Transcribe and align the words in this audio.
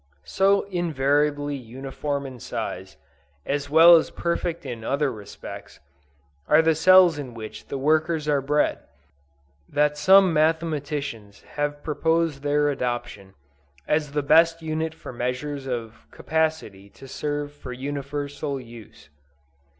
So 0.25 0.63
invariably 0.63 1.55
uniform 1.55 2.25
in 2.25 2.39
size, 2.39 2.97
as 3.45 3.69
well 3.69 3.95
as 3.95 4.09
perfect 4.09 4.65
in 4.65 4.83
other 4.83 5.11
respects, 5.11 5.79
are 6.47 6.63
the 6.63 6.73
cells 6.73 7.19
in 7.19 7.35
which 7.35 7.67
the 7.67 7.77
workers 7.77 8.27
are 8.27 8.41
bred, 8.41 8.79
that 9.69 9.99
some 9.99 10.33
mathematicians 10.33 11.41
have 11.53 11.83
proposed 11.83 12.41
their 12.41 12.69
adoption, 12.71 13.35
as 13.87 14.13
the 14.13 14.23
best 14.23 14.63
unit 14.63 14.95
for 14.95 15.13
measures 15.13 15.67
of 15.67 16.07
capacity 16.09 16.89
to 16.89 17.07
serve 17.07 17.53
for 17.53 17.71
universal 17.71 18.59
use. 18.59 19.07